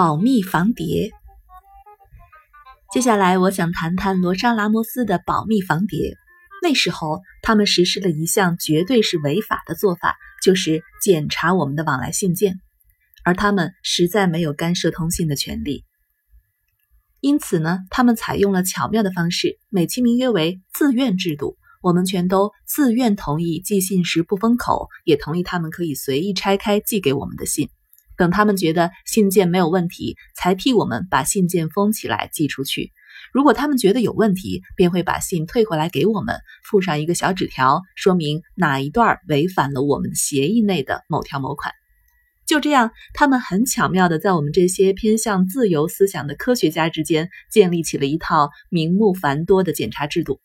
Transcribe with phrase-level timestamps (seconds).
[0.00, 1.10] 保密防谍。
[2.90, 6.14] 接下来，我想谈谈罗莎拉莫斯的保密防谍。
[6.62, 12.60] 那时候，他们实施了一项绝对是违法的做法，就是检查我们的往来信件，
[13.24, 15.84] 而他们实在没有干涉通信的权利。
[17.20, 21.58] 因此呢，他们采用了巧妙的方式，美其名曰为自愿制度。
[21.82, 27.68] 我们全都自愿同意寄信时不封口，也同意他们可以随意拆开寄给我们的信。
[28.20, 32.92] 等他们觉得信件没有问题，才替我们把信件封起来寄出去。
[33.32, 41.72] 如果他们觉得有问题，便会把信退回来给我们，附上一个小纸条，说明哪一段违反了我们协议内的某条某款。
[42.44, 50.40] 就这样，他们很巧妙地在我们这些偏向自由思想的科学家之间建立起了一套名目繁多的检查制度。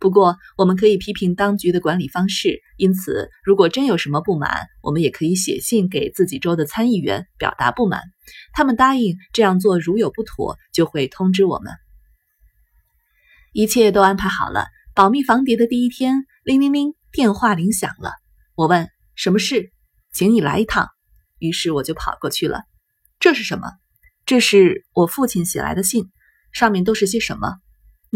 [0.00, 2.60] 不过，我们可以批评当局的管理方式。
[2.76, 8.02] 因此，如果真有什么不满，我们也可以写信给自己州的参议员表达不满。
[8.52, 11.72] 他们答应这样做，如有不妥，就会通知我们。
[13.52, 14.66] 一切都安排好了。
[14.94, 18.12] 保密防谍的第一天，铃铃铃，电话铃响了。
[18.54, 19.70] 我问：“什么事
[20.12, 20.88] ？”“请你来一趟。”
[21.38, 22.62] 于是我就跑过去了。
[23.20, 23.72] 这是什么？
[24.24, 26.10] 这是我父亲写来的信，
[26.50, 27.58] 上面都是些什么？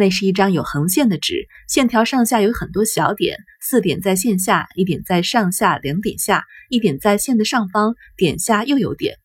[0.00, 9.18] 那是一张有横线的纸，线条上下有很多小点，四点在线下，一点在上下两点下，一点在线的上方，点下又有点。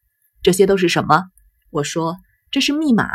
[0.43, 1.23] 这些都是什么？
[1.69, 2.17] 我说
[2.51, 3.07] 这是密码。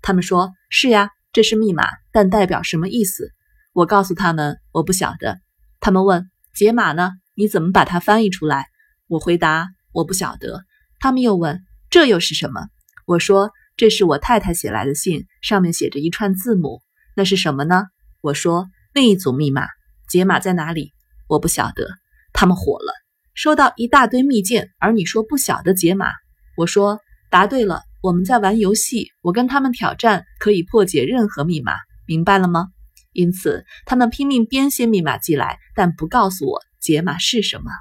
[0.00, 3.32] 他们说是呀，这是密码，但代表什么意思？
[3.72, 5.40] 我告诉他们我不晓得。
[5.80, 7.10] 他们问解码呢？
[7.34, 8.66] 你怎么把它翻译出来？
[9.08, 10.62] 我回答我不晓得。
[11.00, 11.60] 他们又问
[11.90, 12.68] 这又是什么？
[13.06, 16.80] 我说这是我太太写来的信，上面写着一串字母。
[17.18, 17.86] 那是什么呢？
[18.20, 19.66] 我说另一组密码，
[20.08, 20.92] 解码在哪里？
[21.26, 21.88] 我不晓得。
[22.32, 22.92] 他们火了，
[23.34, 26.12] 收到一大堆密件，而你说不晓得解码。
[26.56, 31.72] 我说答对了，我们在玩游戏，我跟他们挑战，可以破解任何密码，
[32.06, 32.68] 明白了吗？
[33.12, 37.72] 因此，他们拼命编些密码寄来，但不告诉我解码是什么。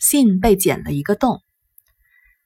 [0.00, 1.40] 信被剪了一个洞。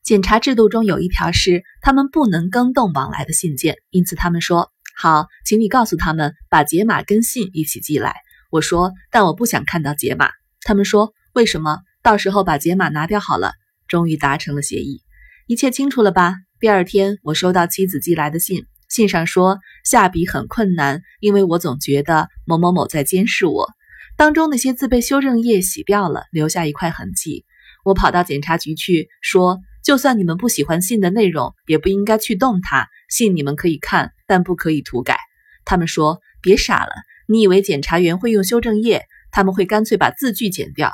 [0.02, 4.70] 检查制度中有一条是，他们不能更动往来的信件，因此他们说。
[4.96, 8.14] 好，请你告诉他们把解码跟信一起寄来。
[8.50, 10.30] 我说，但我不想看到解码。
[10.62, 11.78] 他们说，为什么？
[12.02, 13.52] 到时候把解码拿掉好了。
[13.86, 15.02] 终于达成了协议，
[15.46, 16.36] 一切清楚了吧？
[16.58, 23.68] 第二天，我收到妻子寄来的信，信上说下笔很困难，因为我总觉得某某某在监视我。
[24.16, 27.44] 当中那些字被修正液洗掉了，留下一块痕迹。
[27.84, 32.88] 我跑到检察局去说，就算你们不喜欢信的内容，也不应该去动它。
[33.10, 34.12] 信你们可以看。
[34.26, 35.18] 但不可以涂改。
[35.64, 36.92] 他们说：“别傻了，
[37.26, 39.04] 你以为检察员会用修正液？
[39.30, 40.92] 他们会干脆把字句剪掉。”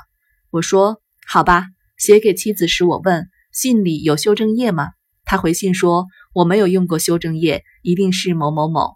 [0.50, 1.66] 我说：“好吧。”
[1.98, 4.88] 写给妻子时，我问：“信里有修正液吗？”
[5.26, 8.94] 他回信说：“我没有用过修正液，一定是某某某。”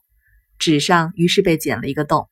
[0.59, 2.29] 纸上于是被剪了一个洞。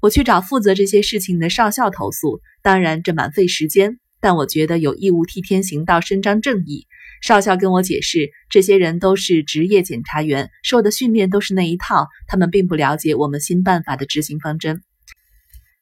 [0.00, 6.86] 我去找负责这些事情的少校投诉，当然这蛮费时间，但我觉得有义务替天行道，伸张正义。
[7.22, 14.82] 少校跟我解释，这些人都是职业检察员，受的训练都是那一套，他们并不了解我们新办法的执行方针。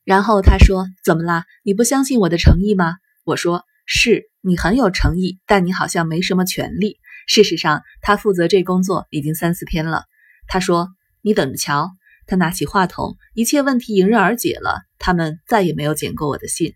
[0.04, 1.44] 然后他说：“怎么啦？
[1.62, 6.98] 你不相信我的诚意吗？”我说：“是你很有诚意，但你好像没什么权利。
[7.26, 10.04] 事实上，他负责这工作已经三四天了。”
[10.46, 10.90] 他说
[11.22, 11.90] ：“你等着瞧。”
[12.26, 14.82] 他拿起话筒，一切问题迎刃而解了。
[14.98, 16.74] 他们再也没有捡过我的信，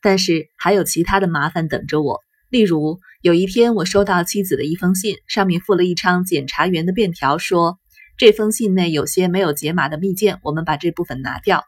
[0.00, 2.20] 但是还有其他的麻烦等着我。
[2.54, 7.80] 例如，有一天我收到妻子的一封信，上面附了一张检察员的便条，说
[8.16, 11.64] 这封信内有些没有解码的密件，我们把这部分拿掉。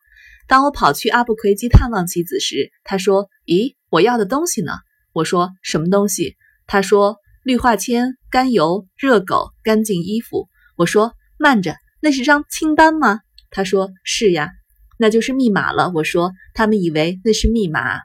[0.47, 4.75] 当我跑去阿布奎基探望妻子时，他说：“咦，我要的东西呢？”
[5.13, 6.37] 我说：“什么东西？”
[6.69, 10.47] 他说：“氯化铅、甘油、热狗、干净衣服。”
[10.79, 13.19] 我说：“慢着，那是张清单吗？”
[13.51, 14.53] 他说：“是呀，
[15.01, 18.03] 那就是密码了。”我说：“他们以为那是密码。”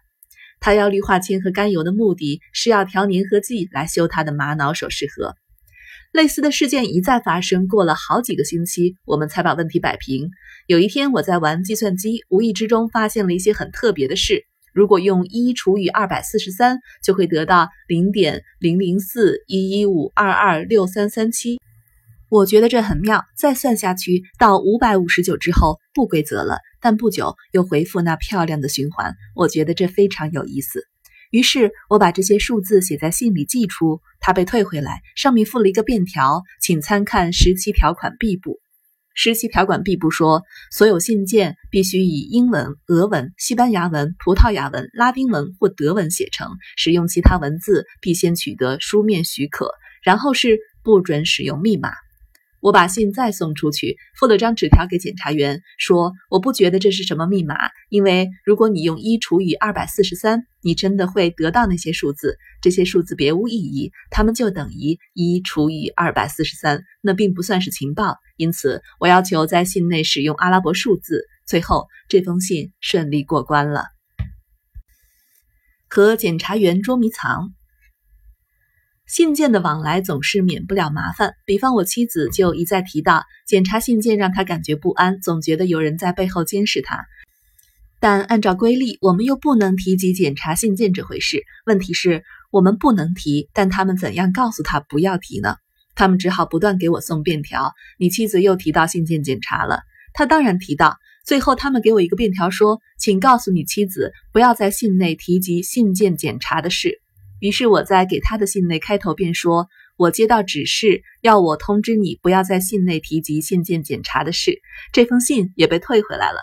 [0.62, 5.36] 他要氯化铅和甘油的目的是要调粘合剂来修他的玛瑙首饰盒。
[6.12, 10.30] 类似的事件一再发生，过了好几个星期，我们才把问题摆平。
[10.68, 14.46] 有一天，我在玩计算机，无意之中发现了一些很特别的事。
[14.72, 21.60] 如果用一除以二百四十三，就会得到零点零零四一一五二二六三三七。
[22.32, 23.26] 我觉得这很妙。
[23.38, 26.60] 再算下去，到五百五十九之后，不规则了。
[26.80, 30.86] 但不久又回复那漂亮的循环，我觉得这非常有意思。
[31.30, 38.62] 于是我把这些数字写在信里寄出，它被退回来，上面附了一个便条，请参看十七条款 B 部。
[39.14, 49.70] 十七条款 B 部说，所有信件必须以英文、俄文、西班牙文、葡萄牙文、拉丁文或德文写成，使用其他文字必先取得书面许可。
[50.02, 51.92] 然后是不准使用密码。
[52.62, 57.56] 我把信再送出去，附了张纸条给检察员，说我不觉得这是什么密码，
[57.90, 71.26] 因为如果你用一除以二百四十三，你真的会得到那些数字，这些数字别无意义，它们就等于一除以二百四十三，那并不算是情报，因此我要求在信内使用阿拉伯数字。
[71.48, 73.86] 最后，这封信顺利过关了。
[75.90, 77.54] 和检察员捉迷藏。
[79.12, 87.04] 信件的往来总是免不了麻烦，比方我妻子就一再提到，检查信件让她感觉不安，总觉得有人在背后监视她。
[88.00, 91.44] 但按照规例，我们又不能提及检查信件这回事。
[91.66, 95.58] 问题是，我们不能提，但他们怎样告诉他不要提呢？
[95.94, 97.74] 他们只好不断给我送便条。
[98.00, 99.82] 你妻子又提到信件检查了，
[100.14, 100.96] 他当然提到。
[101.26, 107.02] 最后，他们给我一个便条，说：“请告诉你妻子，不要在信内提及信件检查的事。”
[107.42, 109.68] 于是我在给他的信内开头便说
[109.98, 114.62] ：“我接到指示，要我通知你不要在信内提及信件检查的事。”
[114.94, 116.38] 这封信也被退回来了。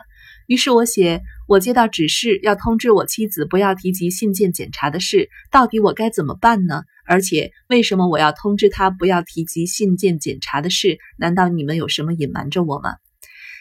[0.48, 5.30] 于是我写：“我接到指示，要通知我妻子不要提及信件检查的事。
[5.52, 6.82] 到底我该怎么办呢？
[7.06, 10.98] 而且为什么我要通知他不要提及信件检查的事？
[11.16, 12.96] 难道你们有什么隐瞒着我吗？”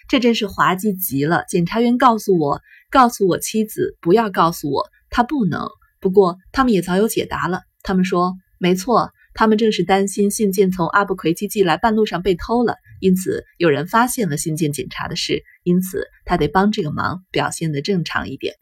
[0.10, 1.44] 这真是滑稽极了。
[1.48, 5.68] 检察员告诉我：“告诉我妻子不要告诉我，他不能。”
[6.00, 7.62] 不过，他们也早有解答了。
[7.84, 18.56] 他们说：“没错，他们正是担心信件从阿布奎基寄来半路上被偷了，因此有人发现了信件检查的事，因此他得帮这个忙，表现得正常一点。”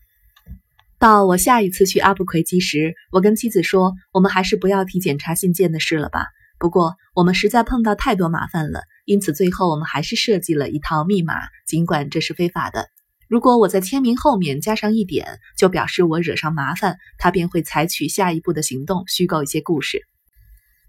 [0.97, 6.27] 到我下一次去阿布奎基时，我跟妻子说：“我们还是不要提检查信件的事了吧。”
[6.57, 11.35] 不过，我们实在碰到太多麻烦了，因此最后我们还是设计了一套密码，
[11.67, 12.87] 尽管这是非法的。
[13.27, 20.03] 如果我在签名后面加上一点，就表示我惹上麻烦，他便会采取下一步的行动，虚构一些故事。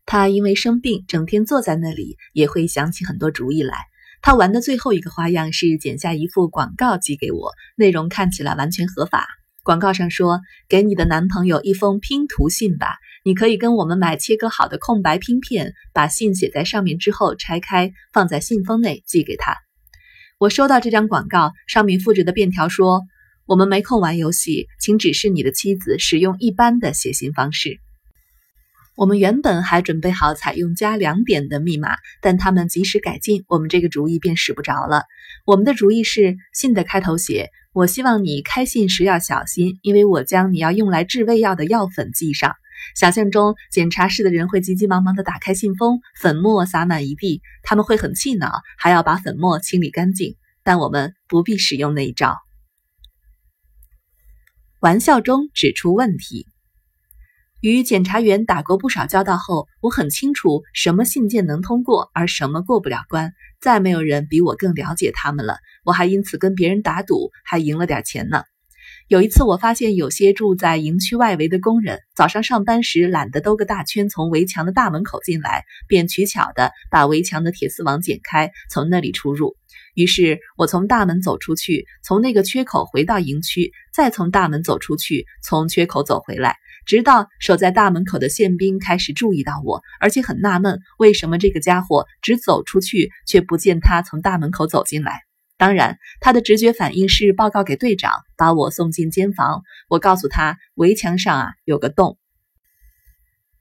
[0.05, 3.77] 他因为生病，整天坐在那里，也会想起很多主意来。
[4.23, 9.27] 他玩的最后一个花样是剪下一副广告寄给我，内容看起来完全合法。
[9.63, 19.57] 广告上说：“给你的男朋友一封拼图信吧，你可以跟我们买切割好的空白拼片，把信写在上面之后拆开，放在信封内寄给他。”
[20.39, 23.01] 我收到这张广告，上面附着的便条说
[23.49, 27.79] ：“我们没空玩游戏，请指示你的妻子使用一般的写信方式。”
[28.97, 35.05] 我们原本还准备好采用加两点的密码，但他们及时改进，我们这个主意便使不着了。
[35.47, 42.53] 我们的主意是信的开头写：“我希望你开信时要小心，因为我将你要用来治胃药的药粉记上。”
[42.95, 50.37] 想象中，检查室的人会急急忙忙地打开信封，粉末洒满一地，他们会很气恼，还要把粉末清理干净。
[50.63, 52.39] 但我们不必使用那一招。
[54.81, 56.47] 玩笑中指出问题。
[57.63, 63.33] 与检察员打过不少交道后，我很清楚什么信件能通过，而什么过不了关。
[63.61, 65.59] 再没有人比我更了解他们了。
[65.85, 68.45] 我还因此跟别人打赌，还赢了点钱呢。
[69.09, 79.55] 有一次，我发现有些住在营区外围的工人，早上上班时懒得兜个大圈从围墙的大门口进来，便取巧的把围墙的铁丝网剪开，从那里出入。
[79.95, 95.21] 于是我从大门走出去，从那个缺口回到营区，再从大门走出去，从缺口走回来，直到守在大门口的宪兵开始注意到我，而且很纳闷，为什么这个家伙只走出去，却不见他从大门口走进来。
[95.59, 99.63] 当然，他的直觉反应是报告给队长，把我送进监房。
[99.89, 102.19] 我告诉他，围墙上啊有个洞。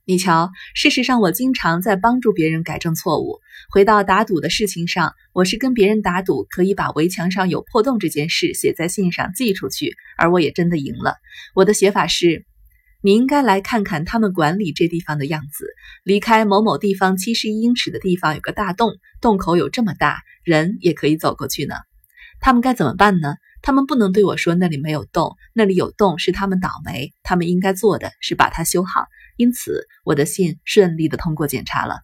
[0.07, 3.39] 你瞧，事实上我经常在帮助别人改正错误。
[3.71, 11.15] 回到打赌的事情上，我是跟别人打赌可以把围墙上有破洞这件事写在信上寄出去，而我也真的赢了。
[11.55, 12.45] 我的写法是：
[13.05, 15.67] 你应该来看看他们管理这地方的样子。
[16.03, 20.23] 离开某某地方七十一英尺的地方有个大洞，洞口有这么大。
[20.43, 21.75] 人也可以走过去呢，
[22.39, 23.35] 他们该怎么办呢？
[23.61, 27.13] 他们不能对我说那里没有洞，那里有洞是他们倒霉。
[27.21, 29.05] 他们应该做的是把它修好。
[29.37, 31.99] 因此，我的信顺利的通过检查了。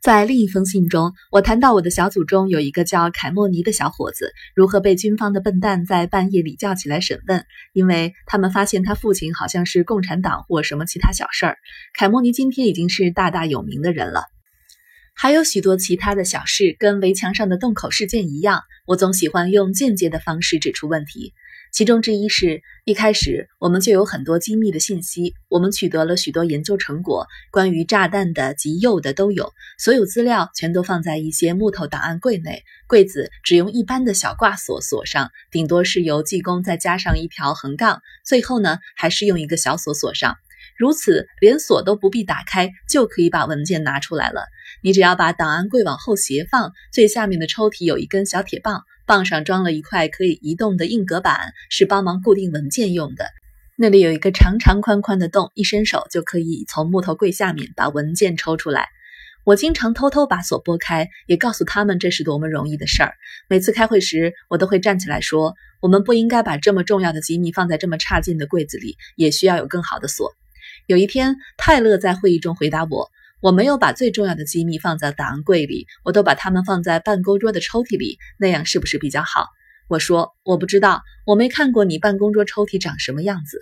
[0.00, 11.58] 在另一封信中，我谈到我的小组中有一个叫凯莫尼的小伙子，如何被军方的笨蛋在半夜里叫起来审问，因为他们发现他父亲好像是共产党或什么其他小事儿。
[11.94, 14.22] 凯莫尼今天已经是大大有名的人了。
[15.14, 21.32] 还有许多其他的小事，跟围墙上的洞口事件一样，我总喜欢用间接的方式指出问题。
[21.70, 40.36] 其中之一是，一开始我们就有很多机密的信息，我们取得了许多研究成果，关于炸弹的及铀的都有，所有资料全都放在一些木头档案柜内，柜子只用一般的小挂锁锁上，顶多是由技工再加上一条横杠，最后呢还是用一个小锁锁上。
[40.76, 44.46] 如此连锁都不必打开，就可以把文件拿出来了。
[44.80, 53.24] 你只要把档案柜往后斜放，最下面的抽屉有一根小铁棒，棒上装了一块可以移动的硬隔板，是帮忙固定文件用的。
[53.74, 58.88] 那里有一个长长宽宽的洞，一伸手就可以从木头柜下面把文件抽出来。
[59.44, 63.14] 我经常偷偷把锁拨开，也告诉他们这是多么容易的事儿。
[63.48, 70.34] 每次开会时，我都会站起来说：“我们不应该把这么重要的机密放在这么差劲的柜子里，也需要有更好的锁。”
[70.86, 73.10] 有一天，泰勒在会议中回答我
[73.40, 79.46] ：“我没有把最重要的机密放在档案柜里，我都把它们放在办公桌的抽屉里，那样是不是比较好？”
[79.88, 83.58] 我说：“我不知道，我没看过你办公桌抽屉长什么样子。”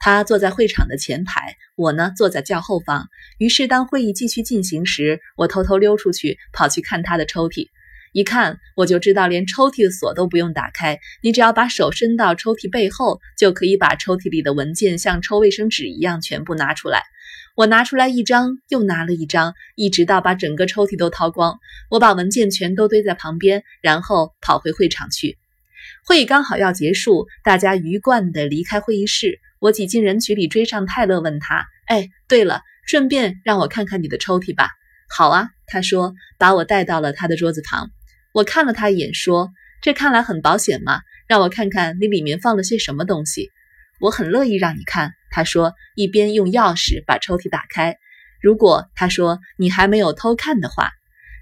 [0.00, 3.08] 他坐在会场的前排，我呢坐在较后方。
[3.38, 7.68] 于是，当会议继续进行时，我偷偷溜出去，跑去看他的抽屉。
[8.12, 17.04] 一看，我就知道，连抽屉的锁都不用打开，你只要把手伸到抽屉背后，就可以把抽屉里的文件像抽卫生纸一样全部拿出来。
[17.60, 21.58] 我拿出来一张，又拿了一张，一直到把整个抽屉都掏光。
[21.90, 25.36] 我把文件全都堆在旁边，然后跑回会场去。
[26.06, 29.40] 会议刚好要结束，大家鱼贯地离开会议室。
[29.58, 34.70] 我挤进人群里追上泰勒，问他：“哎，对了，顺便让我看看你的抽屉吧。
[35.14, 37.90] ”“好啊。”他说，把我带到了他的桌子旁。
[38.32, 39.50] 我看了他一眼，说
[39.84, 43.50] ：“这看来很保险嘛，让我看看你里面放了些什么东西。
[44.00, 47.96] ”“我很乐意让你看。”他说，一边用钥匙把抽屉打开。
[48.40, 50.90] 如果他说你还没有偷看的话。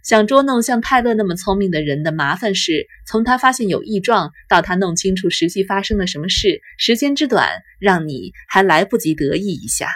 [0.04, 9.90] 想捉弄像泰勒那么聪明的人的麻烦是，从他发现有异状到他弄清楚实际发生了什么事，时间之短，让你还来不及得意一下。